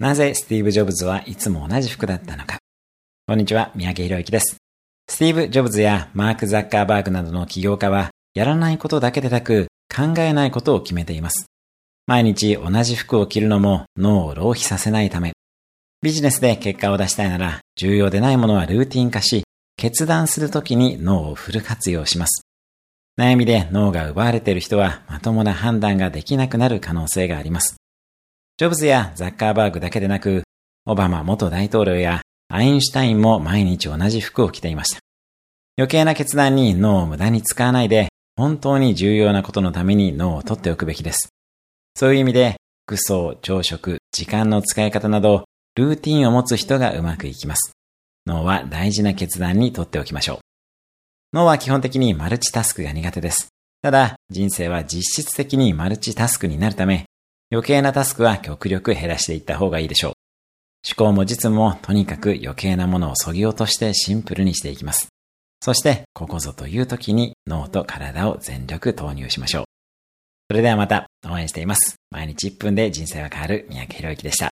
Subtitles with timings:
[0.00, 2.56] なぜスティーブ・ジョブズはいつも同じ服だったのか。
[3.26, 4.56] こんにちは、三宅博之です。
[5.10, 11.48] スティーブ・ジョブズやマーク・ザッカーバーグなどの起業家は、やらないことだけでなく、考えないことを決めています。
[12.06, 15.32] 毎日同じ服を着るのも脳を浪費させないため。
[16.00, 19.42] ビジネスで結果を出したいなら、重要でないものはルーティン化し、
[19.76, 22.46] 決断するときに脳をフル活用します。
[23.18, 27.79] 悩みで脳が奪われている人はまともな判断ができなくなる可能性があります。
[28.60, 30.42] ジョブズやザッカーバーグだけでなく、
[30.84, 32.20] オバマ元大統領や
[32.50, 34.98] アインシュタインも毎日同じ服を着ていました。
[35.78, 41.30] 余計な決断に脳を無駄に使わないで、本当に重要なことのために脳を取っておくべきです。
[41.94, 42.56] そういう意味で、
[42.86, 47.72] 服装、朝食、時間の使い方など、ルーティンを持つ人がうまくいきます。
[48.26, 50.38] 脳は大事な決断にとっておきましょう。
[51.32, 53.48] 脳は基本的にマルチタスクが苦手です。
[53.80, 57.06] ただ、人生は実質的にマルチタスクになるため、
[57.52, 60.12] 余計なタスクは極力減らしていった方がいいでしょう。
[60.88, 65.08] 思考も実務もとにかく余計なものを削ぎ落としてシンプルにしていきます。
[65.60, 69.64] そして、ここぞという時に脳と体を全力投入しましょう。
[70.48, 71.96] それではまた応援しています。
[72.10, 74.50] 毎日1分で人生は変わる三宅宏之でした。